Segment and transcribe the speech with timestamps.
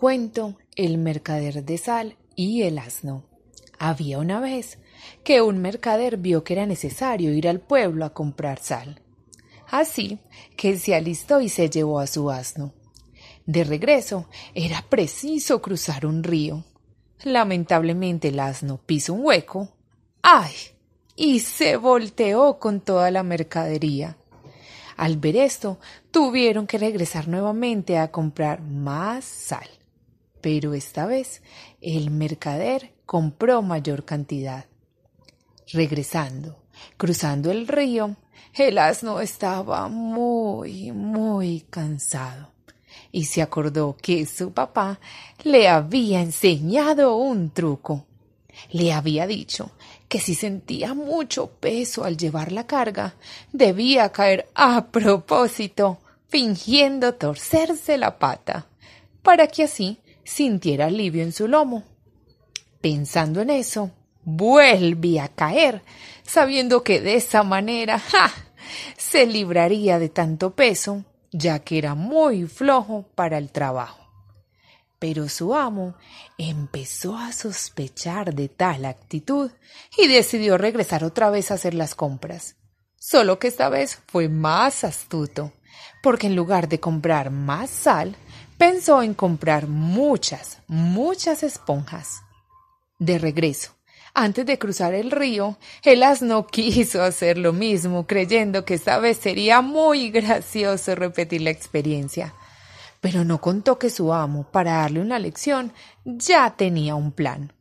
[0.00, 3.26] Cuento El mercader de sal y el asno.
[3.78, 4.78] Había una vez
[5.24, 9.02] que un mercader vio que era necesario ir al pueblo a comprar sal.
[9.70, 10.18] Así
[10.56, 12.72] que se alistó y se llevó a su asno.
[13.44, 16.64] De regreso era preciso cruzar un río.
[17.22, 19.68] Lamentablemente el asno pisó un hueco.
[20.22, 20.54] ¡Ay!
[21.14, 24.16] y se volteó con toda la mercadería.
[24.96, 25.78] Al ver esto,
[26.10, 29.68] tuvieron que regresar nuevamente a comprar más sal.
[30.40, 31.42] Pero esta vez
[31.80, 34.66] el mercader compró mayor cantidad.
[35.72, 36.62] Regresando,
[36.96, 38.16] cruzando el río,
[38.54, 42.50] el asno estaba muy, muy cansado
[43.12, 45.00] y se acordó que su papá
[45.42, 48.06] le había enseñado un truco.
[48.70, 49.70] Le había dicho
[50.08, 53.14] que si sentía mucho peso al llevar la carga,
[53.52, 55.98] debía caer a propósito,
[56.28, 58.66] fingiendo torcerse la pata,
[59.22, 61.84] para que así sintiera alivio en su lomo.
[62.80, 63.90] Pensando en eso,
[64.22, 65.82] vuelve a caer,
[66.22, 68.00] sabiendo que de esa manera
[68.96, 74.00] se libraría de tanto peso, ya que era muy flojo para el trabajo.
[74.98, 75.94] Pero su amo
[76.36, 79.50] empezó a sospechar de tal actitud
[79.96, 82.56] y decidió regresar otra vez a hacer las compras.
[82.98, 85.52] Solo que esta vez fue más astuto,
[86.02, 88.14] porque en lugar de comprar más sal,
[88.60, 92.24] pensó en comprar muchas, muchas esponjas.
[92.98, 93.74] De regreso,
[94.12, 99.16] antes de cruzar el río, el asno quiso hacer lo mismo, creyendo que esta vez
[99.16, 102.34] sería muy gracioso repetir la experiencia.
[103.00, 105.72] Pero no contó que su amo, para darle una lección,
[106.04, 107.54] ya tenía un plan.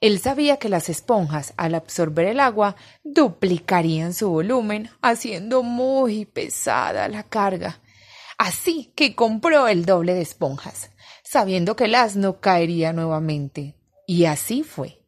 [0.00, 7.08] Él sabía que las esponjas, al absorber el agua, duplicarían su volumen, haciendo muy pesada
[7.08, 7.80] la carga.
[8.40, 13.74] Así que compró el doble de esponjas, sabiendo que el asno caería nuevamente.
[14.06, 15.02] Y así fue.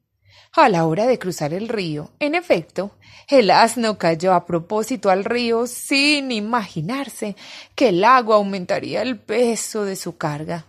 [0.53, 2.91] A la hora de cruzar el río, en efecto,
[3.29, 7.35] el asno cayó a propósito al río sin imaginarse
[7.75, 10.67] que el agua aumentaría el peso de su carga.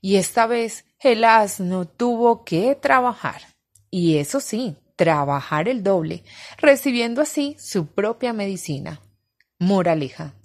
[0.00, 3.42] Y esta vez el asno tuvo que trabajar.
[3.90, 6.24] Y eso sí, trabajar el doble,
[6.56, 9.02] recibiendo así su propia medicina.
[9.58, 10.37] Moraleja.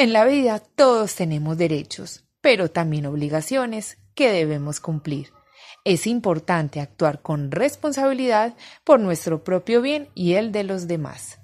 [0.00, 5.30] En la vida todos tenemos derechos, pero también obligaciones que debemos cumplir.
[5.84, 11.38] Es importante actuar con responsabilidad por nuestro propio bien y el de los demás.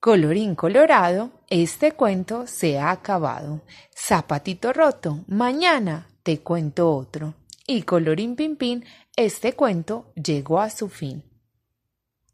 [0.00, 3.62] Colorín colorado, este cuento se ha acabado.
[3.96, 7.32] Zapatito roto, mañana te cuento otro.
[7.66, 8.84] Y colorín pimpín,
[9.16, 11.24] este cuento llegó a su fin.